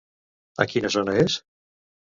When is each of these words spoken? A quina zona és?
A 0.65 0.67
quina 0.73 0.93
zona 0.97 1.17
és? 1.27 1.39